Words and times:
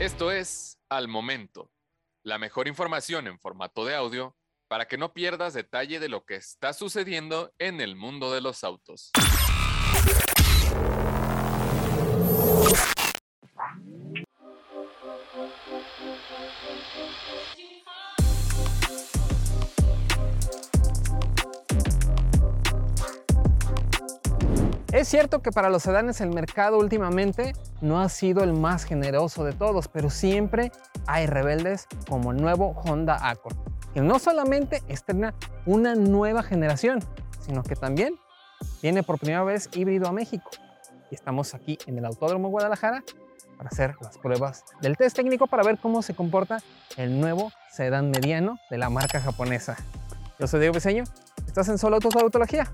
Esto 0.00 0.30
es 0.30 0.78
Al 0.88 1.08
Momento, 1.08 1.72
la 2.22 2.38
mejor 2.38 2.68
información 2.68 3.26
en 3.26 3.40
formato 3.40 3.84
de 3.84 3.96
audio 3.96 4.36
para 4.68 4.86
que 4.86 4.96
no 4.96 5.12
pierdas 5.12 5.54
detalle 5.54 5.98
de 5.98 6.08
lo 6.08 6.24
que 6.24 6.36
está 6.36 6.72
sucediendo 6.72 7.52
en 7.58 7.80
el 7.80 7.96
mundo 7.96 8.32
de 8.32 8.40
los 8.40 8.62
autos. 8.62 9.10
Es 24.92 25.06
cierto 25.06 25.42
que 25.42 25.52
para 25.52 25.68
los 25.68 25.82
sedanes 25.82 26.22
el 26.22 26.30
mercado 26.30 26.78
últimamente 26.78 27.52
no 27.82 28.00
ha 28.00 28.08
sido 28.08 28.42
el 28.42 28.54
más 28.54 28.84
generoso 28.84 29.44
de 29.44 29.52
todos, 29.52 29.86
pero 29.86 30.08
siempre 30.08 30.72
hay 31.06 31.26
rebeldes 31.26 31.86
como 32.08 32.32
el 32.32 32.38
nuevo 32.38 32.70
Honda 32.86 33.18
Accord, 33.20 33.54
que 33.92 34.00
no 34.00 34.18
solamente 34.18 34.82
estrena 34.88 35.34
una 35.66 35.94
nueva 35.94 36.42
generación, 36.42 37.00
sino 37.40 37.62
que 37.62 37.76
también 37.76 38.18
viene 38.80 39.02
por 39.02 39.18
primera 39.18 39.44
vez 39.44 39.68
híbrido 39.74 40.08
a 40.08 40.12
México. 40.12 40.48
Y 41.10 41.14
estamos 41.14 41.52
aquí 41.52 41.78
en 41.86 41.98
el 41.98 42.06
Autódromo 42.06 42.48
Guadalajara 42.48 43.04
para 43.58 43.68
hacer 43.68 43.94
las 44.00 44.16
pruebas 44.16 44.64
del 44.80 44.96
test 44.96 45.16
técnico 45.16 45.46
para 45.48 45.64
ver 45.64 45.78
cómo 45.78 46.00
se 46.00 46.14
comporta 46.14 46.60
el 46.96 47.20
nuevo 47.20 47.52
sedán 47.70 48.10
mediano 48.10 48.58
de 48.70 48.78
la 48.78 48.88
marca 48.88 49.20
japonesa. 49.20 49.76
Yo 50.38 50.46
soy 50.46 50.60
Diego 50.60 50.74
Biseño, 50.74 51.04
estás 51.46 51.68
en 51.68 51.76
Solo 51.76 51.96
Autos 51.96 52.16
Autología. 52.16 52.72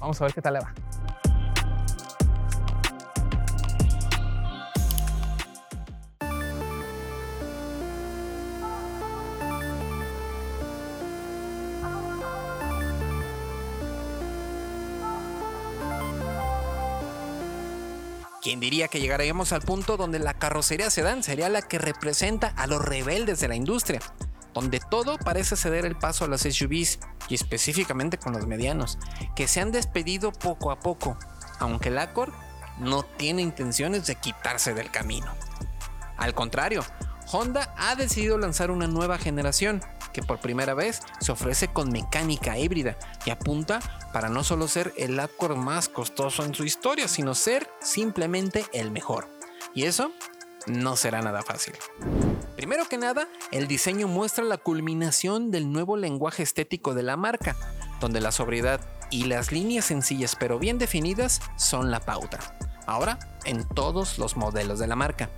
Vamos 0.00 0.18
a 0.20 0.24
ver 0.24 0.34
qué 0.34 0.40
tal 0.40 0.54
le 0.54 0.60
va. 0.60 0.72
¿Quién 18.42 18.58
diría 18.58 18.88
que 18.88 19.00
llegaríamos 19.00 19.52
al 19.52 19.60
punto 19.60 19.98
donde 19.98 20.18
la 20.18 20.32
carrocería 20.32 20.88
sedán 20.88 21.22
sería 21.22 21.50
la 21.50 21.60
que 21.60 21.78
representa 21.78 22.54
a 22.56 22.66
los 22.66 22.82
rebeldes 22.82 23.38
de 23.38 23.48
la 23.48 23.54
industria? 23.54 24.00
Donde 24.54 24.80
todo 24.80 25.18
parece 25.18 25.56
ceder 25.56 25.84
el 25.84 25.96
paso 25.96 26.24
a 26.24 26.28
las 26.28 26.42
SUVs 26.42 26.98
y 27.28 27.34
específicamente 27.34 28.18
con 28.18 28.32
los 28.32 28.46
medianos, 28.46 28.98
que 29.36 29.48
se 29.48 29.60
han 29.60 29.72
despedido 29.72 30.32
poco 30.32 30.70
a 30.70 30.80
poco, 30.80 31.16
aunque 31.58 31.88
el 31.88 31.98
Accord 31.98 32.32
no 32.78 33.02
tiene 33.02 33.42
intenciones 33.42 34.06
de 34.06 34.16
quitarse 34.16 34.74
del 34.74 34.90
camino. 34.90 35.32
Al 36.16 36.34
contrario, 36.34 36.84
Honda 37.32 37.74
ha 37.78 37.94
decidido 37.94 38.38
lanzar 38.38 38.70
una 38.70 38.86
nueva 38.86 39.18
generación 39.18 39.80
que 40.12 40.22
por 40.22 40.40
primera 40.40 40.74
vez 40.74 41.00
se 41.20 41.32
ofrece 41.32 41.68
con 41.68 41.90
mecánica 41.90 42.58
híbrida 42.58 42.98
y 43.24 43.30
apunta 43.30 43.80
para 44.12 44.28
no 44.28 44.42
solo 44.42 44.66
ser 44.66 44.92
el 44.96 45.18
Accord 45.20 45.56
más 45.56 45.88
costoso 45.88 46.44
en 46.44 46.54
su 46.54 46.64
historia, 46.64 47.06
sino 47.06 47.34
ser 47.34 47.68
simplemente 47.80 48.64
el 48.72 48.90
mejor. 48.90 49.28
Y 49.74 49.84
eso 49.84 50.10
no 50.66 50.96
será 50.96 51.22
nada 51.22 51.42
fácil. 51.42 51.74
Primero 52.60 52.84
que 52.84 52.98
nada, 52.98 53.26
el 53.52 53.66
diseño 53.68 54.06
muestra 54.06 54.44
la 54.44 54.58
culminación 54.58 55.50
del 55.50 55.72
nuevo 55.72 55.96
lenguaje 55.96 56.42
estético 56.42 56.92
de 56.92 57.02
la 57.02 57.16
marca, 57.16 57.56
donde 58.00 58.20
la 58.20 58.32
sobriedad 58.32 58.82
y 59.10 59.24
las 59.24 59.50
líneas 59.50 59.86
sencillas 59.86 60.36
pero 60.38 60.58
bien 60.58 60.76
definidas 60.76 61.40
son 61.56 61.90
la 61.90 62.00
pauta. 62.00 62.38
Ahora, 62.84 63.18
en 63.46 63.66
todos 63.66 64.18
los 64.18 64.36
modelos 64.36 64.78
de 64.78 64.86
la 64.88 64.94
marca. 64.94 65.30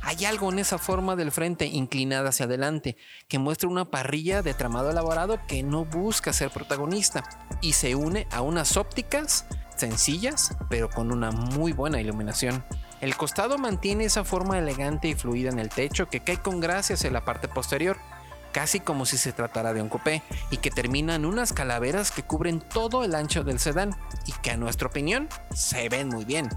Hay 0.00 0.24
algo 0.24 0.52
en 0.52 0.60
esa 0.60 0.78
forma 0.78 1.16
del 1.16 1.32
frente 1.32 1.66
inclinada 1.66 2.28
hacia 2.28 2.46
adelante 2.46 2.96
que 3.26 3.40
muestra 3.40 3.68
una 3.68 3.90
parrilla 3.90 4.40
de 4.42 4.54
tramado 4.54 4.92
elaborado 4.92 5.40
que 5.48 5.64
no 5.64 5.84
busca 5.84 6.32
ser 6.32 6.50
protagonista 6.50 7.24
y 7.60 7.72
se 7.72 7.96
une 7.96 8.28
a 8.30 8.42
unas 8.42 8.76
ópticas 8.76 9.44
sencillas 9.74 10.56
pero 10.68 10.88
con 10.88 11.10
una 11.10 11.32
muy 11.32 11.72
buena 11.72 12.00
iluminación. 12.00 12.64
El 13.00 13.16
costado 13.16 13.56
mantiene 13.56 14.04
esa 14.04 14.24
forma 14.24 14.58
elegante 14.58 15.08
y 15.08 15.14
fluida 15.14 15.48
en 15.48 15.58
el 15.58 15.70
techo 15.70 16.10
que 16.10 16.20
cae 16.20 16.36
con 16.36 16.60
gracia 16.60 16.94
hacia 16.94 17.10
la 17.10 17.24
parte 17.24 17.48
posterior, 17.48 17.96
casi 18.52 18.78
como 18.78 19.06
si 19.06 19.16
se 19.16 19.32
tratara 19.32 19.72
de 19.72 19.80
un 19.80 19.88
coupé, 19.88 20.22
y 20.50 20.58
que 20.58 20.70
termina 20.70 21.14
en 21.14 21.24
unas 21.24 21.54
calaveras 21.54 22.10
que 22.10 22.22
cubren 22.22 22.60
todo 22.60 23.02
el 23.02 23.14
ancho 23.14 23.42
del 23.42 23.58
sedán 23.58 23.96
y 24.26 24.32
que 24.42 24.50
a 24.50 24.58
nuestra 24.58 24.88
opinión 24.88 25.30
se 25.54 25.88
ven 25.88 26.08
muy 26.08 26.26
bien. 26.26 26.50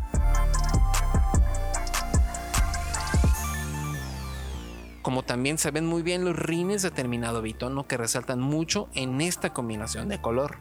Como 5.02 5.24
también 5.24 5.58
se 5.58 5.72
ven 5.72 5.86
muy 5.86 6.02
bien 6.02 6.25
los 6.25 6.36
rines 6.36 6.81
de 6.81 6.92
terminado 6.92 7.42
bitono 7.42 7.88
que 7.88 7.96
resaltan 7.96 8.42
mucho 8.42 8.90
en 8.96 9.22
esta 9.22 9.54
combinación 9.54 10.10
de 10.10 10.20
color. 10.20 10.58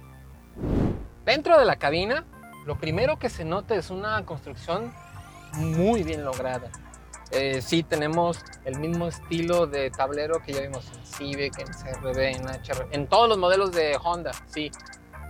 Dentro 1.25 1.59
de 1.59 1.65
la 1.65 1.77
cabina, 1.77 2.25
lo 2.67 2.79
primero 2.79 3.19
que 3.19 3.31
se 3.31 3.45
nota 3.45 3.75
es 3.75 3.91
una 3.91 4.25
construcción 4.25 4.93
muy 5.55 6.03
bien 6.03 6.25
lograda. 6.25 6.71
Eh, 7.31 7.63
sí 7.63 7.83
tenemos 7.83 8.45
el 8.65 8.79
mismo 8.79 9.09
estilo 9.09 9.67
de 9.67 9.91
tablero 9.91 10.43
que 10.43 10.53
ya 10.53 10.61
vimos 10.61 10.85
en 10.95 11.07
Civic, 11.07 11.59
en 11.59 11.67
CRB, 11.67 12.19
en 12.19 12.47
HR, 12.47 12.89
en 12.91 13.07
todos 13.07 13.29
los 13.29 13.39
modelos 13.39 13.73
de 13.73 13.97
Honda, 14.03 14.33
sí. 14.47 14.71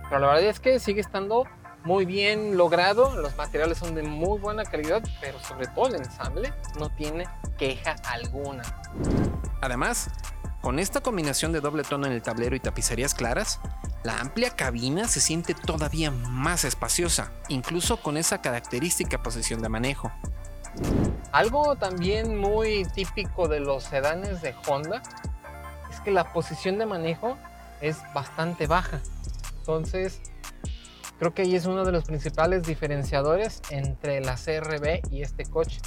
Pero 0.09 0.19
la 0.19 0.27
verdad 0.27 0.43
es 0.43 0.59
que 0.59 0.79
sigue 0.79 0.99
estando 0.99 1.45
muy 1.85 2.05
bien 2.05 2.57
logrado, 2.57 3.15
los 3.21 3.35
materiales 3.37 3.77
son 3.77 3.95
de 3.95 4.03
muy 4.03 4.39
buena 4.39 4.63
calidad, 4.63 5.01
pero 5.21 5.39
sobre 5.39 5.67
todo 5.67 5.87
el 5.87 5.95
ensamble 5.95 6.53
no 6.77 6.89
tiene 6.89 7.25
queja 7.57 7.95
alguna. 8.05 8.63
Además, 9.61 10.09
con 10.61 10.79
esta 10.79 11.01
combinación 11.01 11.51
de 11.51 11.61
doble 11.61 11.83
tono 11.83 12.07
en 12.07 12.13
el 12.13 12.21
tablero 12.21 12.55
y 12.55 12.59
tapicerías 12.59 13.13
claras, 13.13 13.59
la 14.03 14.19
amplia 14.19 14.49
cabina 14.51 15.07
se 15.07 15.21
siente 15.21 15.53
todavía 15.53 16.11
más 16.11 16.65
espaciosa, 16.65 17.31
incluso 17.47 17.97
con 17.97 18.17
esa 18.17 18.41
característica 18.41 19.23
posición 19.23 19.61
de 19.61 19.69
manejo. 19.69 20.11
Algo 21.31 21.75
también 21.75 22.37
muy 22.37 22.85
típico 22.93 23.47
de 23.47 23.59
los 23.59 23.83
sedanes 23.85 24.41
de 24.41 24.53
Honda 24.67 25.01
es 25.89 25.99
que 26.01 26.11
la 26.11 26.33
posición 26.33 26.77
de 26.77 26.85
manejo 26.85 27.37
es 27.81 27.97
bastante 28.13 28.67
baja. 28.67 29.01
Entonces, 29.59 30.21
creo 31.19 31.33
que 31.33 31.43
ahí 31.43 31.55
es 31.55 31.65
uno 31.65 31.85
de 31.85 31.91
los 31.91 32.03
principales 32.03 32.63
diferenciadores 32.63 33.61
entre 33.69 34.19
la 34.19 34.35
CRB 34.35 35.01
y 35.11 35.21
este 35.21 35.45
coche. 35.45 35.79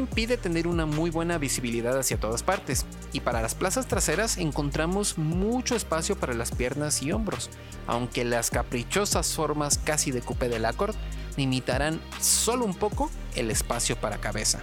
Impide 0.00 0.36
tener 0.36 0.66
una 0.66 0.86
muy 0.86 1.10
buena 1.10 1.38
visibilidad 1.38 1.96
hacia 1.98 2.18
todas 2.18 2.42
partes, 2.42 2.86
y 3.12 3.20
para 3.20 3.40
las 3.40 3.54
plazas 3.54 3.86
traseras 3.86 4.38
encontramos 4.38 5.18
mucho 5.18 5.76
espacio 5.76 6.16
para 6.16 6.34
las 6.34 6.50
piernas 6.50 7.02
y 7.02 7.12
hombros, 7.12 7.50
aunque 7.86 8.24
las 8.24 8.50
caprichosas 8.50 9.34
formas 9.34 9.78
casi 9.78 10.10
de 10.10 10.22
coupé 10.22 10.48
del 10.48 10.64
Accord 10.64 10.96
limitarán 11.36 12.00
solo 12.20 12.64
un 12.64 12.74
poco 12.74 13.10
el 13.36 13.50
espacio 13.50 13.96
para 13.96 14.18
cabeza. 14.18 14.62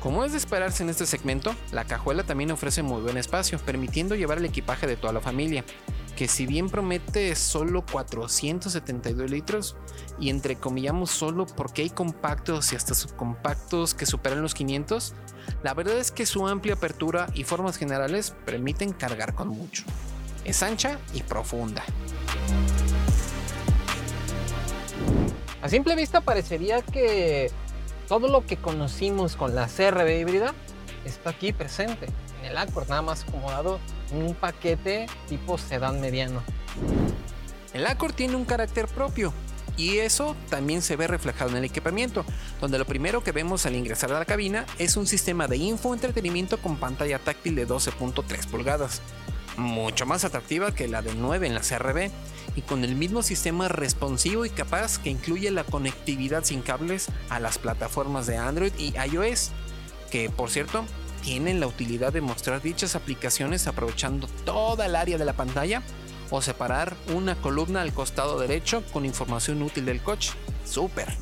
Como 0.00 0.24
es 0.24 0.32
de 0.32 0.38
esperarse 0.38 0.82
en 0.82 0.90
este 0.90 1.06
segmento, 1.06 1.54
la 1.72 1.84
cajuela 1.84 2.22
también 2.22 2.50
ofrece 2.50 2.82
muy 2.82 3.02
buen 3.02 3.16
espacio, 3.16 3.58
permitiendo 3.58 4.14
llevar 4.14 4.38
el 4.38 4.44
equipaje 4.44 4.86
de 4.86 4.96
toda 4.96 5.12
la 5.12 5.20
familia, 5.20 5.64
que 6.16 6.28
si 6.28 6.46
bien 6.46 6.70
promete 6.70 7.34
solo 7.36 7.84
472 7.84 9.30
litros, 9.30 9.76
y 10.18 10.30
entre 10.30 10.56
comillamos 10.56 11.10
solo 11.10 11.46
porque 11.46 11.82
hay 11.82 11.90
compactos 11.90 12.72
y 12.72 12.76
hasta 12.76 12.94
subcompactos 12.94 13.94
que 13.94 14.06
superan 14.06 14.40
los 14.40 14.54
500, 14.54 15.14
la 15.62 15.74
verdad 15.74 15.98
es 15.98 16.10
que 16.10 16.24
su 16.26 16.48
amplia 16.48 16.74
apertura 16.74 17.28
y 17.34 17.44
formas 17.44 17.76
generales 17.76 18.34
permiten 18.46 18.92
cargar 18.92 19.34
con 19.34 19.48
mucho. 19.48 19.84
Es 20.44 20.62
ancha 20.62 20.98
y 21.12 21.22
profunda. 21.22 21.84
A 25.60 25.68
simple 25.68 25.96
vista 25.96 26.22
parecería 26.22 26.80
que 26.80 27.50
todo 28.08 28.28
lo 28.28 28.46
que 28.46 28.56
conocimos 28.56 29.36
con 29.36 29.54
la 29.54 29.66
CRB 29.66 30.20
híbrida 30.20 30.54
está 31.04 31.30
aquí 31.30 31.52
presente 31.52 32.06
en 32.06 32.25
el 32.46 32.56
Accord, 32.56 32.88
nada 32.88 33.02
más 33.02 33.24
acomodado 33.24 33.80
un 34.12 34.34
paquete 34.34 35.06
tipo 35.28 35.58
sedán 35.58 36.00
mediano. 36.00 36.42
El 37.72 37.86
Accord 37.86 38.14
tiene 38.14 38.36
un 38.36 38.44
carácter 38.44 38.86
propio 38.86 39.32
y 39.76 39.98
eso 39.98 40.34
también 40.48 40.80
se 40.80 40.96
ve 40.96 41.06
reflejado 41.06 41.50
en 41.50 41.58
el 41.58 41.64
equipamiento, 41.64 42.24
donde 42.60 42.78
lo 42.78 42.86
primero 42.86 43.22
que 43.22 43.32
vemos 43.32 43.66
al 43.66 43.74
ingresar 43.74 44.12
a 44.12 44.18
la 44.18 44.24
cabina 44.24 44.64
es 44.78 44.96
un 44.96 45.06
sistema 45.06 45.48
de 45.48 45.58
infoentretenimiento 45.58 46.58
con 46.58 46.76
pantalla 46.76 47.18
táctil 47.18 47.54
de 47.54 47.68
12.3 47.68 48.46
pulgadas, 48.46 49.02
mucho 49.56 50.06
más 50.06 50.24
atractiva 50.24 50.74
que 50.74 50.88
la 50.88 51.02
de 51.02 51.14
9 51.14 51.46
en 51.46 51.54
la 51.54 51.60
CRB 51.60 52.10
y 52.56 52.62
con 52.62 52.84
el 52.84 52.94
mismo 52.94 53.22
sistema 53.22 53.68
responsivo 53.68 54.46
y 54.46 54.50
capaz 54.50 54.98
que 54.98 55.10
incluye 55.10 55.50
la 55.50 55.64
conectividad 55.64 56.44
sin 56.44 56.62
cables 56.62 57.08
a 57.28 57.38
las 57.38 57.58
plataformas 57.58 58.26
de 58.26 58.38
Android 58.38 58.72
y 58.78 58.94
iOS, 58.96 59.50
que 60.10 60.30
por 60.30 60.50
cierto 60.50 60.84
tienen 61.26 61.58
la 61.58 61.66
utilidad 61.66 62.12
de 62.12 62.20
mostrar 62.20 62.62
dichas 62.62 62.94
aplicaciones 62.94 63.66
aprovechando 63.66 64.28
toda 64.44 64.86
el 64.86 64.94
área 64.94 65.18
de 65.18 65.24
la 65.24 65.32
pantalla 65.32 65.82
o 66.30 66.40
separar 66.40 66.94
una 67.12 67.34
columna 67.34 67.82
al 67.82 67.92
costado 67.92 68.38
derecho 68.38 68.84
con 68.92 69.04
información 69.04 69.60
útil 69.60 69.86
del 69.86 70.00
coche. 70.00 70.34
Súper. 70.64 71.12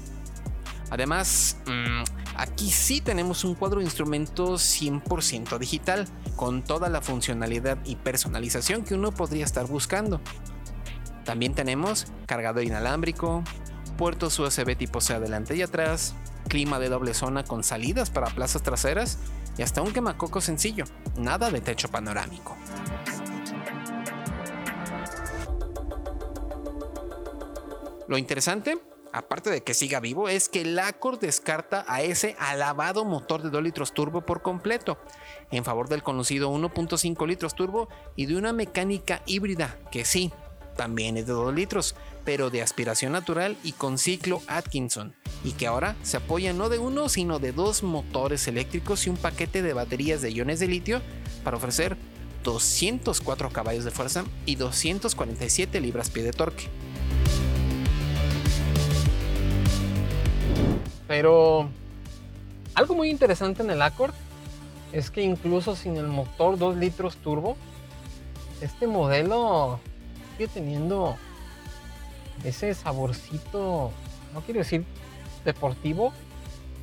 Además, 0.90 1.56
mm, 1.64 2.04
aquí 2.36 2.70
sí 2.70 3.00
tenemos 3.00 3.44
un 3.44 3.54
cuadro 3.54 3.78
de 3.78 3.86
instrumentos 3.86 4.60
100% 4.60 5.58
digital, 5.58 6.06
con 6.36 6.62
toda 6.62 6.90
la 6.90 7.00
funcionalidad 7.00 7.78
y 7.86 7.96
personalización 7.96 8.84
que 8.84 8.94
uno 8.94 9.10
podría 9.10 9.46
estar 9.46 9.66
buscando. 9.66 10.20
También 11.24 11.54
tenemos 11.54 12.08
cargador 12.26 12.62
inalámbrico, 12.62 13.42
puertos 13.96 14.38
USB 14.38 14.76
tipo 14.76 15.00
C 15.00 15.14
adelante 15.14 15.56
y 15.56 15.62
atrás, 15.62 16.14
clima 16.48 16.78
de 16.78 16.88
doble 16.88 17.14
zona 17.14 17.44
con 17.44 17.64
salidas 17.64 18.10
para 18.10 18.28
plazas 18.28 18.62
traseras 18.62 19.18
y 19.56 19.62
hasta 19.62 19.82
un 19.82 19.92
quemacoco 19.92 20.40
sencillo, 20.40 20.84
nada 21.16 21.50
de 21.50 21.60
techo 21.60 21.88
panorámico. 21.88 22.56
Lo 28.06 28.18
interesante, 28.18 28.78
aparte 29.12 29.48
de 29.48 29.62
que 29.62 29.72
siga 29.72 29.98
vivo, 29.98 30.28
es 30.28 30.48
que 30.48 30.60
el 30.60 30.78
Accord 30.78 31.20
descarta 31.20 31.84
a 31.88 32.02
ese 32.02 32.36
alabado 32.38 33.04
motor 33.04 33.42
de 33.42 33.50
2 33.50 33.62
litros 33.62 33.94
turbo 33.94 34.20
por 34.20 34.42
completo, 34.42 34.98
en 35.50 35.64
favor 35.64 35.88
del 35.88 36.02
conocido 36.02 36.52
1.5 36.52 37.26
litros 37.26 37.54
turbo 37.54 37.88
y 38.14 38.26
de 38.26 38.36
una 38.36 38.52
mecánica 38.52 39.22
híbrida 39.24 39.78
que 39.90 40.04
sí, 40.04 40.32
también 40.76 41.16
es 41.16 41.26
de 41.26 41.32
2 41.32 41.54
litros, 41.54 41.94
pero 42.24 42.50
de 42.50 42.62
aspiración 42.62 43.12
natural 43.12 43.56
y 43.62 43.72
con 43.72 43.98
ciclo 43.98 44.42
Atkinson, 44.46 45.14
y 45.44 45.52
que 45.52 45.66
ahora 45.66 45.96
se 46.02 46.16
apoya 46.16 46.52
no 46.52 46.68
de 46.68 46.78
uno, 46.78 47.08
sino 47.08 47.38
de 47.38 47.52
dos 47.52 47.82
motores 47.82 48.48
eléctricos 48.48 49.06
y 49.06 49.10
un 49.10 49.16
paquete 49.16 49.62
de 49.62 49.72
baterías 49.72 50.22
de 50.22 50.32
iones 50.32 50.60
de 50.60 50.68
litio 50.68 51.02
para 51.42 51.58
ofrecer 51.58 51.96
204 52.42 53.50
caballos 53.50 53.84
de 53.84 53.90
fuerza 53.90 54.24
y 54.46 54.56
247 54.56 55.80
libras-pie 55.80 56.22
de 56.22 56.32
torque. 56.32 56.68
Pero 61.06 61.68
algo 62.74 62.94
muy 62.94 63.10
interesante 63.10 63.62
en 63.62 63.70
el 63.70 63.82
Accord 63.82 64.14
es 64.92 65.10
que 65.10 65.22
incluso 65.22 65.76
sin 65.76 65.96
el 65.96 66.06
motor 66.06 66.56
2 66.58 66.76
litros 66.76 67.16
turbo, 67.16 67.56
este 68.60 68.86
modelo 68.86 69.80
sigue 70.32 70.48
teniendo 70.48 71.16
ese 72.42 72.74
saborcito, 72.74 73.92
no 74.32 74.40
quiero 74.40 74.60
decir 74.60 74.84
deportivo, 75.44 76.12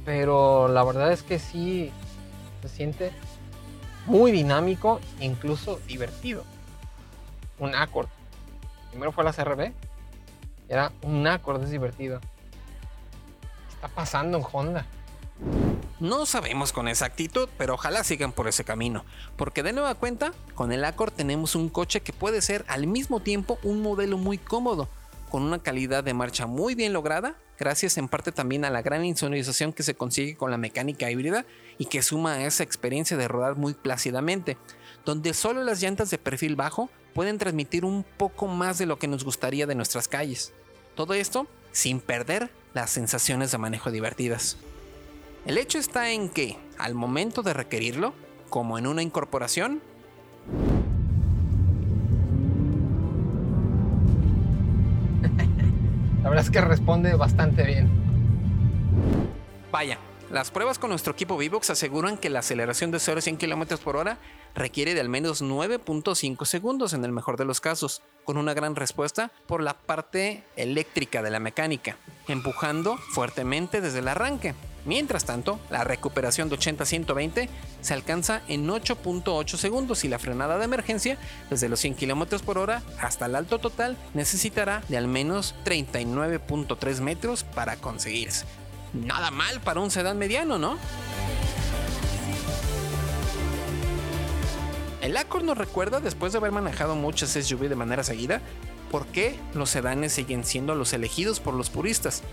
pero 0.06 0.68
la 0.68 0.84
verdad 0.84 1.12
es 1.12 1.24
que 1.24 1.40
sí 1.40 1.92
se 2.62 2.70
siente 2.70 3.12
muy 4.06 4.32
dinámico 4.32 5.00
e 5.20 5.26
incluso 5.26 5.80
divertido. 5.88 6.44
Un 7.60 7.76
Accord. 7.76 8.08
Primero 8.90 9.12
fue 9.12 9.24
la 9.24 9.34
CRB. 9.34 9.74
Era 10.68 10.92
un 11.04 11.26
Accord, 11.28 11.64
es 11.64 11.70
divertido. 11.70 12.20
¿Qué 12.20 13.76
está 13.76 13.88
pasando 13.88 14.38
en 14.38 14.46
Honda? 14.52 14.86
No 16.00 16.26
sabemos 16.26 16.74
con 16.74 16.88
exactitud, 16.88 17.48
pero 17.58 17.76
ojalá 17.76 18.04
sigan 18.04 18.32
por 18.32 18.48
ese 18.48 18.64
camino, 18.64 19.06
porque 19.36 19.62
de 19.62 19.72
nueva 19.72 19.94
cuenta, 19.94 20.34
con 20.56 20.72
el 20.72 20.84
Accord 20.84 21.14
tenemos 21.14 21.54
un 21.56 21.70
coche 21.70 22.02
que 22.02 22.12
puede 22.12 22.42
ser 22.42 22.66
al 22.68 22.88
mismo 22.88 23.20
tiempo 23.20 23.60
un 23.62 23.84
modelo 23.84 24.18
muy 24.18 24.40
cómodo, 24.40 24.90
con 25.32 25.44
una 25.44 25.60
calidad 25.60 26.04
de 26.04 26.14
marcha 26.14 26.46
muy 26.46 26.76
bien 26.76 26.92
lograda, 26.92 27.38
gracias 27.58 27.98
en 27.98 28.10
parte 28.10 28.34
también 28.34 28.66
a 28.66 28.70
la 28.70 28.82
gran 28.82 29.06
insonorización 29.06 29.72
que 29.72 29.82
se 29.82 29.96
consigue 29.96 30.36
con 30.36 30.52
la 30.52 30.58
mecánica 30.58 31.10
híbrida 31.10 31.46
y 31.78 31.86
que 31.86 32.02
suma 32.02 32.34
a 32.34 32.46
esa 32.46 32.64
experiencia 32.64 33.16
de 33.16 33.30
rodar 33.30 33.56
muy 33.56 33.74
plácidamente, 33.74 34.58
donde 35.06 35.34
solo 35.34 35.64
las 35.64 35.82
llantas 35.82 36.12
de 36.12 36.18
perfil 36.18 36.58
bajo 36.58 36.90
pueden 37.14 37.38
transmitir 37.38 37.86
un 37.86 38.04
poco 38.04 38.48
más 38.48 38.78
de 38.78 38.86
lo 38.86 39.00
que 39.00 39.08
nos 39.08 39.24
gustaría 39.24 39.66
de 39.66 39.74
nuestras 39.76 40.10
calles. 40.10 40.52
Todo 40.96 41.14
esto 41.14 41.48
sin 41.72 42.02
perder 42.02 42.52
las 42.74 42.90
sensaciones 42.90 43.54
de 43.54 43.58
manejo 43.58 43.90
divertidas. 43.90 44.58
El 45.46 45.58
hecho 45.58 45.80
está 45.80 46.12
en 46.12 46.28
que, 46.28 46.58
al 46.78 46.94
momento 46.94 47.42
de 47.42 47.54
requerirlo, 47.54 48.14
como 48.50 48.78
en 48.78 48.86
una 48.86 49.02
incorporación, 49.02 49.82
La 56.24 56.30
verdad 56.30 56.46
es 56.46 56.52
que 56.52 56.62
responde 56.62 57.16
bastante 57.16 57.64
bien. 57.64 57.90
Vaya, 59.72 59.98
las 60.32 60.52
pruebas 60.52 60.80
con 60.80 60.92
nuestro 60.92 61.14
equipo 61.14 61.38
Vivox 61.38 61.70
aseguran 61.72 62.18
que 62.18 62.30
la 62.30 62.40
aceleración 62.40 62.92
de 62.92 63.00
0 63.00 63.20
a 63.20 63.22
100 63.22 63.38
km 63.38 63.78
por 63.80 63.98
hora 63.98 64.18
requiere 64.56 64.94
de 64.94 65.02
al 65.02 65.10
menos 65.10 65.42
9.5 65.42 66.46
segundos 66.46 66.94
en 66.94 67.04
el 67.04 67.12
mejor 67.12 67.38
de 67.38 67.46
los 67.46 67.60
casos, 67.60 68.02
con 68.24 68.38
una 68.38 68.54
gran 68.54 68.76
respuesta 68.76 69.32
por 69.48 69.62
la 69.62 69.74
parte 69.74 70.44
eléctrica 70.56 71.22
de 71.22 71.32
la 71.32 71.40
mecánica, 71.40 71.98
empujando 72.28 72.98
fuertemente 72.98 73.82
desde 73.82 74.00
el 74.00 74.08
arranque. 74.08 74.54
Mientras 74.86 75.26
tanto, 75.26 75.60
la 75.70 75.84
recuperación 75.84 76.50
de 76.50 76.58
80-120 76.58 77.50
se 77.82 77.94
alcanza 77.94 78.42
en 78.48 78.68
8.8 78.68 79.58
segundos 79.58 80.04
y 80.04 80.08
la 80.08 80.18
frenada 80.18 80.58
de 80.58 80.66
emergencia 80.66 81.18
desde 81.50 81.70
los 81.70 81.80
100 81.80 81.96
km 81.96 82.42
por 82.42 82.58
hora 82.58 82.82
hasta 83.00 83.28
el 83.28 83.36
alto 83.36 83.60
total 83.60 83.96
necesitará 84.14 84.82
de 84.90 84.98
al 84.98 85.08
menos 85.08 85.54
39.3 85.66 87.02
metros 87.02 87.44
para 87.44 87.76
conseguirse. 87.78 88.46
Nada 88.94 89.30
mal 89.32 89.62
para 89.62 89.80
un 89.80 89.92
sedán 89.92 90.18
mediano, 90.18 90.58
¿no? 90.58 90.78
El 95.02 95.18
Accord 95.18 95.44
nos 95.44 95.58
recuerda, 95.58 96.00
después 96.00 96.32
de 96.32 96.38
haber 96.38 96.52
manejado 96.52 96.96
muchas 96.96 97.32
SUV 97.32 97.70
de 97.70 97.76
manera 97.76 98.04
seguida, 98.04 98.42
por 98.92 99.08
qué 99.08 99.40
los 99.54 99.70
sedanes 99.70 100.14
siguen 100.14 100.44
siendo 100.44 100.76
los 100.76 100.94
elegidos 100.94 101.40
por 101.40 101.54
los 101.54 101.70
puristas 101.70 102.24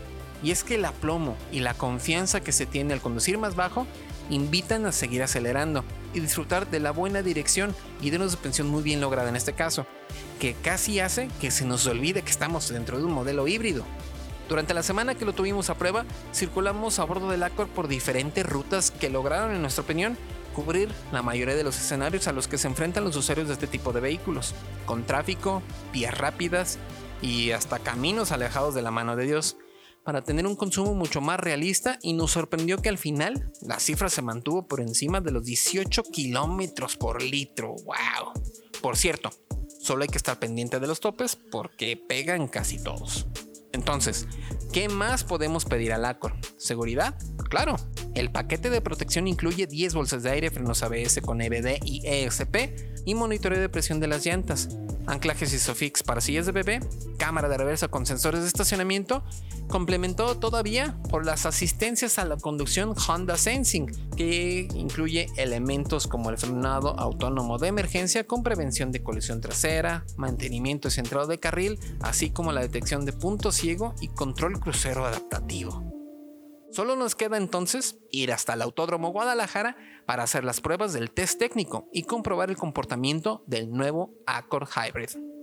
y 0.42 0.50
es 0.50 0.64
que 0.64 0.76
el 0.76 0.84
aplomo 0.84 1.36
y 1.52 1.60
la 1.60 1.74
confianza 1.74 2.40
que 2.40 2.52
se 2.52 2.66
tiene 2.66 2.94
al 2.94 3.00
conducir 3.00 3.38
más 3.38 3.56
bajo 3.56 3.86
invitan 4.30 4.86
a 4.86 4.92
seguir 4.92 5.22
acelerando 5.22 5.84
y 6.14 6.20
disfrutar 6.20 6.70
de 6.70 6.80
la 6.80 6.90
buena 6.90 7.22
dirección 7.22 7.74
y 8.00 8.10
de 8.10 8.16
una 8.16 8.28
suspensión 8.28 8.68
muy 8.68 8.82
bien 8.82 9.00
lograda 9.00 9.28
en 9.28 9.36
este 9.36 9.54
caso, 9.54 9.86
que 10.38 10.54
casi 10.54 11.00
hace 11.00 11.28
que 11.40 11.50
se 11.50 11.64
nos 11.64 11.86
olvide 11.86 12.22
que 12.22 12.30
estamos 12.30 12.68
dentro 12.68 12.98
de 12.98 13.04
un 13.04 13.12
modelo 13.12 13.48
híbrido. 13.48 13.84
Durante 14.48 14.72
la 14.72 14.82
semana 14.82 15.14
que 15.14 15.26
lo 15.26 15.34
tuvimos 15.34 15.68
a 15.68 15.76
prueba, 15.76 16.06
circulamos 16.34 16.98
a 16.98 17.04
bordo 17.04 17.28
del 17.28 17.42
Accord 17.42 17.68
por 17.68 17.86
diferentes 17.86 18.46
rutas 18.46 18.90
que 18.90 19.10
lograron, 19.10 19.54
en 19.54 19.60
nuestra 19.60 19.84
opinión, 19.84 20.16
cubrir 20.54 20.88
la 21.12 21.22
mayoría 21.22 21.54
de 21.54 21.64
los 21.64 21.76
escenarios 21.76 22.28
a 22.28 22.32
los 22.32 22.48
que 22.48 22.56
se 22.56 22.66
enfrentan 22.66 23.04
los 23.04 23.16
usuarios 23.16 23.48
de 23.48 23.54
este 23.54 23.66
tipo 23.66 23.92
de 23.92 24.00
vehículos, 24.00 24.54
con 24.86 25.04
tráfico, 25.04 25.62
vías 25.92 26.16
rápidas 26.16 26.78
y 27.20 27.50
hasta 27.50 27.78
caminos 27.78 28.32
alejados 28.32 28.74
de 28.74 28.80
la 28.80 28.90
mano 28.90 29.16
de 29.16 29.26
Dios 29.26 29.56
para 30.04 30.22
tener 30.22 30.46
un 30.46 30.56
consumo 30.56 30.94
mucho 30.94 31.20
más 31.20 31.38
realista 31.38 31.98
y 32.02 32.12
nos 32.12 32.32
sorprendió 32.32 32.80
que 32.80 32.88
al 32.88 32.98
final 32.98 33.52
la 33.60 33.78
cifra 33.78 34.08
se 34.08 34.22
mantuvo 34.22 34.66
por 34.66 34.80
encima 34.80 35.20
de 35.20 35.32
los 35.32 35.44
18 35.44 36.02
kilómetros 36.04 36.96
por 36.96 37.22
litro. 37.22 37.74
¡Wow! 37.84 38.32
Por 38.80 38.96
cierto, 38.96 39.30
solo 39.80 40.02
hay 40.02 40.08
que 40.08 40.18
estar 40.18 40.38
pendiente 40.38 40.80
de 40.80 40.86
los 40.86 41.00
topes 41.00 41.36
porque 41.36 41.96
pegan 41.96 42.48
casi 42.48 42.78
todos. 42.78 43.26
Entonces, 43.72 44.26
¿qué 44.72 44.88
más 44.88 45.24
podemos 45.24 45.64
pedir 45.64 45.92
al 45.92 46.04
Accord? 46.04 46.34
¿Seguridad? 46.56 47.18
Claro. 47.50 47.76
El 48.14 48.32
paquete 48.32 48.70
de 48.70 48.80
protección 48.80 49.28
incluye 49.28 49.66
10 49.66 49.94
bolsas 49.94 50.22
de 50.22 50.30
aire, 50.30 50.50
frenos 50.50 50.82
ABS 50.82 51.20
con 51.20 51.40
EBD 51.40 51.84
y 51.84 52.04
ESP 52.04 53.04
y 53.04 53.14
monitoreo 53.14 53.60
de 53.60 53.68
presión 53.68 54.00
de 54.00 54.08
las 54.08 54.24
llantas 54.24 54.68
anclajes 55.08 55.52
ISOFIX 55.52 56.02
para 56.02 56.20
sillas 56.20 56.46
de 56.46 56.52
bebé, 56.52 56.80
cámara 57.16 57.48
de 57.48 57.56
reversa 57.56 57.88
con 57.88 58.06
sensores 58.06 58.42
de 58.42 58.46
estacionamiento, 58.46 59.24
complementado 59.68 60.38
todavía 60.38 60.98
por 61.10 61.24
las 61.24 61.46
asistencias 61.46 62.18
a 62.18 62.24
la 62.24 62.36
conducción 62.36 62.94
Honda 63.06 63.36
Sensing, 63.36 63.86
que 64.16 64.68
incluye 64.74 65.28
elementos 65.36 66.06
como 66.06 66.30
el 66.30 66.38
frenado 66.38 66.98
autónomo 66.98 67.58
de 67.58 67.68
emergencia 67.68 68.26
con 68.26 68.42
prevención 68.42 68.90
de 68.90 69.02
colisión 69.02 69.40
trasera, 69.40 70.04
mantenimiento 70.16 70.90
centrado 70.90 71.26
de 71.26 71.38
carril, 71.38 71.78
así 72.00 72.30
como 72.30 72.52
la 72.52 72.62
detección 72.62 73.04
de 73.04 73.12
punto 73.12 73.52
ciego 73.52 73.94
y 74.00 74.08
control 74.08 74.58
crucero 74.58 75.04
adaptativo. 75.04 75.92
Solo 76.70 76.96
nos 76.96 77.14
queda 77.14 77.38
entonces 77.38 77.98
ir 78.10 78.30
hasta 78.32 78.52
el 78.52 78.62
Autódromo 78.62 79.10
Guadalajara 79.10 79.76
para 80.06 80.22
hacer 80.22 80.44
las 80.44 80.60
pruebas 80.60 80.92
del 80.92 81.10
test 81.10 81.38
técnico 81.38 81.88
y 81.92 82.02
comprobar 82.02 82.50
el 82.50 82.56
comportamiento 82.56 83.42
del 83.46 83.70
nuevo 83.70 84.14
Accord 84.26 84.68
Hybrid. 84.68 85.37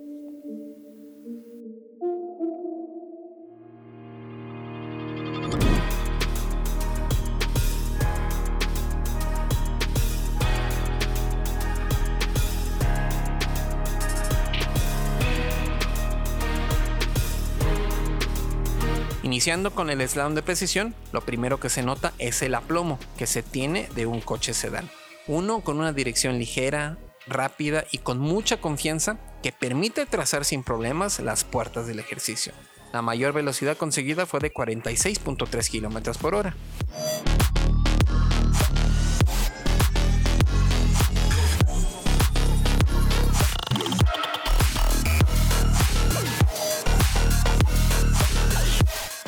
Iniciando 19.26 19.74
con 19.74 19.90
el 19.90 20.08
slalom 20.08 20.36
de 20.36 20.44
precisión, 20.44 20.94
lo 21.12 21.22
primero 21.22 21.60
que 21.60 21.70
se 21.70 21.82
nota 21.82 22.14
es 22.20 22.44
el 22.44 22.54
aplomo 22.54 23.00
que 23.18 23.26
se 23.26 23.42
tiene 23.42 23.90
de 23.96 24.06
un 24.06 24.22
coche 24.22 24.54
sedán. 24.54 24.88
Uno 25.26 25.62
con 25.62 25.80
una 25.80 25.94
dirección 25.94 26.38
ligera, 26.38 27.00
rápida 27.26 27.86
y 27.92 27.98
con 27.98 28.20
mucha 28.20 28.62
confianza 28.62 29.18
que 29.42 29.52
permite 29.52 30.06
trazar 30.06 30.46
sin 30.46 30.62
problemas 30.62 31.20
las 31.20 31.44
puertas 31.44 31.88
del 31.88 31.98
ejercicio. 31.98 32.54
La 32.94 33.02
mayor 33.02 33.34
velocidad 33.34 33.78
conseguida 33.78 34.28
fue 34.28 34.42
de 34.42 34.54
46.3 34.54 35.72
km 35.72 36.20
por 36.20 36.36
hora. 36.36 36.56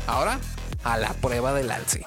Ahora, 0.08 0.40
a 0.84 0.98
la 0.98 1.14
prueba 1.14 1.54
del 1.54 1.70
alce. 1.70 2.04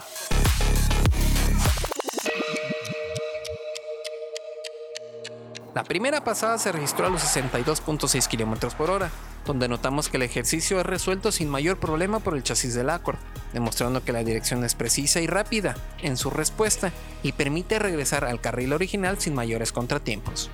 La 5.75 5.85
primera 5.85 6.25
pasada 6.25 6.59
se 6.59 6.73
registró 6.73 7.07
a 7.07 7.11
los 7.11 7.23
62.6 7.23 8.27
km 8.27 8.75
por 8.75 8.91
hora, 8.91 9.11
donde 9.47 9.69
notamos 9.69 10.09
que 10.09 10.17
el 10.17 10.25
ejercicio 10.25 10.81
es 10.81 10.87
resuelto 10.87 11.31
sin 11.31 11.49
mayor 11.49 11.79
problema 11.79 12.21
por 12.21 12.35
el 12.35 12.43
chasis 12.43 12.75
del 12.75 12.91
Accord, 12.91 13.19
demostrando 13.53 14.03
que 14.03 14.13
la 14.13 14.25
dirección 14.25 14.65
es 14.65 14.75
precisa 14.75 15.21
y 15.21 15.27
rápida 15.27 15.77
en 16.03 16.17
su 16.17 16.31
respuesta 16.31 16.93
y 17.23 17.33
permite 17.33 17.79
regresar 17.79 18.25
al 18.25 18.41
carril 18.41 18.73
original 18.73 19.21
sin 19.21 19.35
mayores 19.35 19.73
contratiempos. 19.73 20.51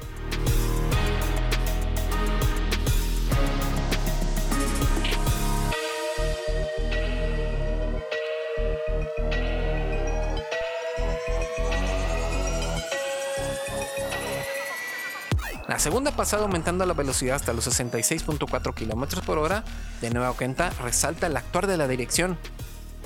La 15.76 15.80
segunda 15.80 16.10
pasada 16.10 16.44
aumentando 16.44 16.86
la 16.86 16.94
velocidad 16.94 17.36
hasta 17.36 17.52
los 17.52 17.66
66.4 17.68 18.72
km 18.72 19.20
por 19.20 19.36
hora, 19.36 19.62
de 20.00 20.08
nueva 20.08 20.32
cuenta 20.32 20.70
resalta 20.82 21.26
el 21.26 21.36
actuar 21.36 21.66
de 21.66 21.76
la 21.76 21.86
dirección, 21.86 22.38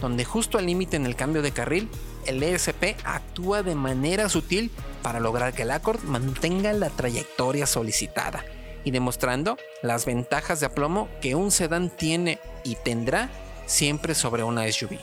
donde 0.01 0.25
justo 0.25 0.57
al 0.57 0.67
límite 0.67 0.95
en 0.95 1.05
el 1.05 1.17
cambio 1.17 1.43
de 1.43 1.51
carril, 1.51 1.89
el 2.27 2.41
ESP 2.41 2.95
actúa 3.03 3.65
de 3.65 3.75
manera 3.75 4.29
sutil 4.29 4.71
para 5.03 5.19
lograr 5.19 5.53
que 5.53 5.63
el 5.63 5.73
Accord 5.73 6.05
mantenga 6.05 6.73
la 6.73 6.91
trayectoria 6.91 7.67
solicitada 7.67 8.45
y 8.85 8.93
demostrando 8.93 9.59
las 9.83 10.07
ventajas 10.07 10.61
de 10.61 10.67
aplomo 10.67 11.09
que 11.21 11.35
un 11.35 11.51
sedán 11.51 11.91
tiene 11.91 12.39
y 12.63 12.77
tendrá 12.77 13.31
siempre 13.67 14.15
sobre 14.15 14.45
una 14.45 14.71
SUV. 14.71 14.97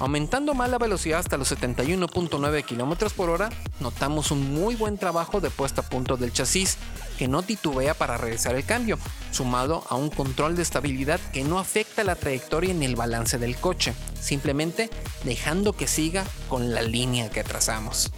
Aumentando 0.00 0.54
más 0.54 0.70
la 0.70 0.78
velocidad 0.78 1.18
hasta 1.18 1.36
los 1.36 1.50
71.9 1.50 2.64
km 2.64 3.12
por 3.14 3.30
hora, 3.30 3.50
notamos 3.80 4.30
un 4.30 4.54
muy 4.54 4.76
buen 4.76 4.96
trabajo 4.96 5.40
de 5.40 5.50
puesta 5.50 5.80
a 5.80 5.88
punto 5.88 6.16
del 6.16 6.32
chasis, 6.32 6.78
que 7.18 7.26
no 7.26 7.42
titubea 7.42 7.94
para 7.94 8.16
regresar 8.16 8.54
el 8.54 8.64
cambio, 8.64 8.96
sumado 9.32 9.82
a 9.88 9.96
un 9.96 10.10
control 10.10 10.54
de 10.54 10.62
estabilidad 10.62 11.18
que 11.32 11.42
no 11.42 11.58
afecta 11.58 12.04
la 12.04 12.14
trayectoria 12.14 12.72
ni 12.74 12.86
el 12.86 12.94
balance 12.94 13.38
del 13.38 13.56
coche, 13.56 13.92
simplemente 14.20 14.88
dejando 15.24 15.72
que 15.72 15.88
siga 15.88 16.24
con 16.48 16.72
la 16.72 16.82
línea 16.82 17.28
que 17.28 17.42
trazamos. 17.42 18.12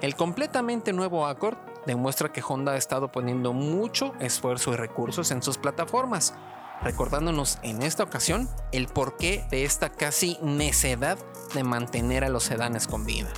El 0.00 0.14
completamente 0.14 0.92
nuevo 0.92 1.26
Accord 1.26 1.58
demuestra 1.84 2.32
que 2.32 2.42
Honda 2.46 2.72
ha 2.72 2.76
estado 2.76 3.10
poniendo 3.10 3.52
mucho 3.52 4.12
esfuerzo 4.20 4.72
y 4.72 4.76
recursos 4.76 5.32
en 5.32 5.42
sus 5.42 5.58
plataformas, 5.58 6.34
recordándonos 6.82 7.58
en 7.62 7.82
esta 7.82 8.04
ocasión 8.04 8.48
el 8.70 8.86
porqué 8.86 9.44
de 9.50 9.64
esta 9.64 9.90
casi 9.90 10.38
necedad 10.40 11.18
de 11.52 11.64
mantener 11.64 12.22
a 12.22 12.28
los 12.28 12.44
sedanes 12.44 12.86
con 12.86 13.04
vida. 13.04 13.28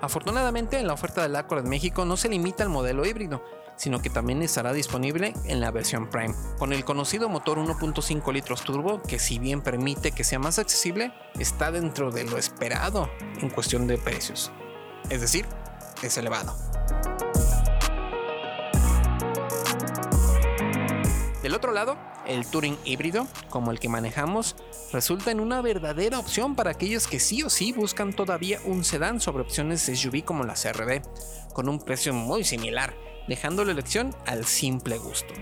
Afortunadamente, 0.00 0.80
la 0.84 0.92
oferta 0.92 1.22
del 1.22 1.34
Accord 1.34 1.64
en 1.64 1.70
México 1.70 2.04
no 2.04 2.16
se 2.16 2.28
limita 2.28 2.62
al 2.62 2.68
modelo 2.68 3.04
híbrido, 3.04 3.42
sino 3.74 4.00
que 4.00 4.10
también 4.10 4.42
estará 4.42 4.72
disponible 4.72 5.34
en 5.46 5.60
la 5.60 5.72
versión 5.72 6.08
Prime, 6.08 6.34
con 6.58 6.72
el 6.72 6.84
conocido 6.84 7.28
motor 7.28 7.58
1.5 7.58 8.32
litros 8.32 8.62
turbo 8.62 9.02
que 9.02 9.18
si 9.18 9.40
bien 9.40 9.62
permite 9.62 10.12
que 10.12 10.22
sea 10.22 10.38
más 10.38 10.60
accesible, 10.60 11.12
está 11.40 11.72
dentro 11.72 12.12
de 12.12 12.24
lo 12.24 12.38
esperado 12.38 13.10
en 13.40 13.50
cuestión 13.50 13.88
de 13.88 13.98
precios. 13.98 14.52
Es 15.10 15.20
decir, 15.20 15.46
es 16.02 16.16
elevado. 16.16 16.54
Del 21.42 21.54
otro 21.54 21.72
lado, 21.72 21.96
el 22.26 22.46
Touring 22.46 22.76
híbrido, 22.84 23.26
como 23.48 23.70
el 23.70 23.80
que 23.80 23.88
manejamos, 23.88 24.54
resulta 24.92 25.30
en 25.30 25.40
una 25.40 25.62
verdadera 25.62 26.18
opción 26.18 26.54
para 26.56 26.70
aquellos 26.70 27.06
que 27.06 27.20
sí 27.20 27.42
o 27.42 27.48
sí 27.48 27.72
buscan 27.72 28.12
todavía 28.12 28.60
un 28.64 28.84
sedán 28.84 29.20
sobre 29.20 29.42
opciones 29.42 29.82
SUV 29.82 30.24
como 30.24 30.44
la 30.44 30.54
CRV, 30.54 31.00
con 31.54 31.68
un 31.68 31.78
precio 31.78 32.12
muy 32.12 32.44
similar, 32.44 32.94
dejando 33.28 33.64
la 33.64 33.72
elección 33.72 34.14
al 34.26 34.44
simple 34.44 34.98
gusto. 34.98 35.32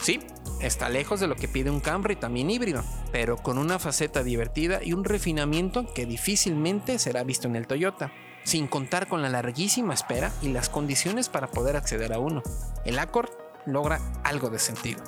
Sí, 0.00 0.20
Está 0.66 0.88
lejos 0.88 1.20
de 1.20 1.28
lo 1.28 1.36
que 1.36 1.46
pide 1.46 1.70
un 1.70 1.78
Camry 1.78 2.16
también 2.16 2.50
híbrido, 2.50 2.82
pero 3.12 3.36
con 3.36 3.56
una 3.56 3.78
faceta 3.78 4.24
divertida 4.24 4.82
y 4.82 4.94
un 4.94 5.04
refinamiento 5.04 5.86
que 5.94 6.06
difícilmente 6.06 6.98
será 6.98 7.22
visto 7.22 7.46
en 7.46 7.54
el 7.54 7.68
Toyota, 7.68 8.10
sin 8.42 8.66
contar 8.66 9.06
con 9.06 9.22
la 9.22 9.28
larguísima 9.28 9.94
espera 9.94 10.32
y 10.42 10.48
las 10.48 10.68
condiciones 10.68 11.28
para 11.28 11.46
poder 11.46 11.76
acceder 11.76 12.12
a 12.12 12.18
uno. 12.18 12.42
El 12.84 12.98
Accord 12.98 13.30
logra 13.64 14.00
algo 14.24 14.50
de 14.50 14.58
sentido. 14.58 15.04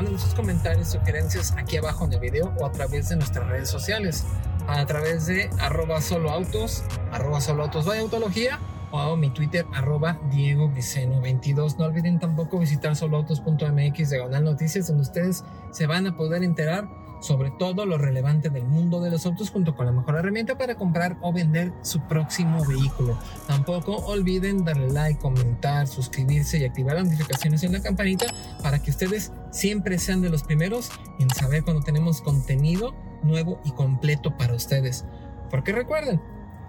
Manden 0.00 0.18
sus 0.18 0.32
comentarios, 0.32 0.88
sugerencias 0.88 1.54
aquí 1.58 1.76
abajo 1.76 2.06
en 2.06 2.14
el 2.14 2.20
video 2.20 2.54
o 2.58 2.64
a 2.64 2.72
través 2.72 3.10
de 3.10 3.16
nuestras 3.16 3.46
redes 3.46 3.68
sociales. 3.68 4.24
A 4.66 4.86
través 4.86 5.26
de 5.26 5.50
arroba 5.58 6.00
solo 6.00 6.30
autos, 6.30 6.84
arroba 7.12 7.38
solo 7.42 7.64
autos 7.64 7.84
vaya 7.84 8.00
autología 8.00 8.58
o 8.92 9.14
mi 9.16 9.28
Twitter 9.28 9.66
arroba 9.74 10.18
Diego 10.30 10.72
22. 10.72 11.78
No 11.78 11.84
olviden 11.84 12.18
tampoco 12.18 12.58
visitar 12.58 12.96
soloautos.mx 12.96 14.08
diagonal 14.08 14.42
noticias 14.42 14.88
donde 14.88 15.02
ustedes 15.02 15.44
se 15.70 15.86
van 15.86 16.06
a 16.06 16.16
poder 16.16 16.44
enterar 16.44 16.88
sobre 17.20 17.50
todo 17.50 17.86
lo 17.86 17.98
relevante 17.98 18.50
del 18.50 18.64
mundo 18.64 19.00
de 19.00 19.10
los 19.10 19.26
autos 19.26 19.50
junto 19.50 19.74
con 19.74 19.86
la 19.86 19.92
mejor 19.92 20.16
herramienta 20.16 20.58
para 20.58 20.74
comprar 20.74 21.16
o 21.20 21.32
vender 21.32 21.72
su 21.82 22.00
próximo 22.00 22.64
vehículo. 22.66 23.18
Tampoco 23.46 23.96
olviden 24.06 24.64
darle 24.64 24.90
like, 24.90 25.20
comentar, 25.20 25.86
suscribirse 25.86 26.58
y 26.58 26.64
activar 26.64 26.96
las 26.96 27.04
notificaciones 27.04 27.62
en 27.62 27.72
la 27.72 27.80
campanita 27.80 28.26
para 28.62 28.82
que 28.82 28.90
ustedes 28.90 29.32
siempre 29.50 29.98
sean 29.98 30.22
de 30.22 30.30
los 30.30 30.42
primeros 30.42 30.90
en 31.18 31.30
saber 31.30 31.62
cuando 31.62 31.82
tenemos 31.82 32.22
contenido 32.22 32.94
nuevo 33.22 33.60
y 33.64 33.72
completo 33.72 34.36
para 34.36 34.54
ustedes. 34.54 35.04
Porque 35.50 35.72
recuerden, 35.72 36.20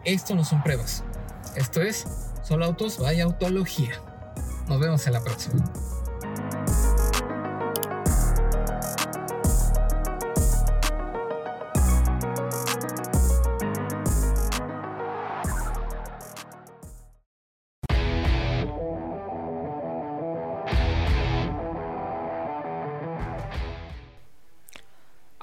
esto 0.03 0.35
no 0.35 0.43
son 0.43 0.63
pruebas. 0.63 1.03
Esto 1.55 1.81
es 1.81 2.05
solo 2.43 2.65
autos, 2.65 2.99
vaya 2.99 3.23
autología. 3.23 3.91
Nos 4.67 4.79
vemos 4.79 5.05
en 5.07 5.13
la 5.13 5.21
próxima. 5.21 5.63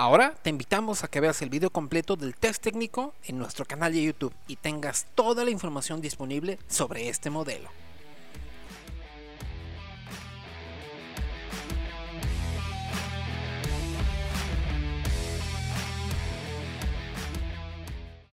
Ahora 0.00 0.32
te 0.42 0.50
invitamos 0.50 1.02
a 1.02 1.08
que 1.08 1.18
veas 1.18 1.42
el 1.42 1.50
video 1.50 1.70
completo 1.70 2.14
del 2.14 2.36
test 2.36 2.62
técnico 2.62 3.14
en 3.24 3.36
nuestro 3.36 3.64
canal 3.64 3.92
de 3.92 4.04
YouTube 4.04 4.32
y 4.46 4.54
tengas 4.54 5.06
toda 5.16 5.44
la 5.44 5.50
información 5.50 6.00
disponible 6.00 6.60
sobre 6.68 7.08
este 7.08 7.30
modelo. 7.30 7.68